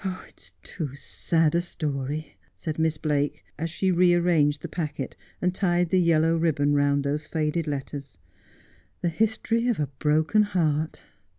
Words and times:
'It 0.03 0.35
is 0.35 0.51
too 0.63 0.95
sad 0.95 1.53
a 1.53 1.61
story,' 1.61 2.35
said 2.55 2.79
Miss 2.79 2.97
Blake, 2.97 3.45
as 3.59 3.69
she 3.69 3.91
re 3.91 4.15
arranged 4.15 4.63
the 4.63 4.67
packet 4.67 5.15
and 5.39 5.53
tied 5.53 5.89
the 5.89 6.01
yellow 6.01 6.35
ribbon 6.35 6.73
round 6.73 7.03
those 7.03 7.27
faded 7.27 7.67
letters 7.67 8.17
■—' 8.35 8.39
the 9.03 9.09
history 9.09 9.67
of 9.67 9.79
a 9.79 9.85
broken 9.99 10.41
heart.' 10.41 11.03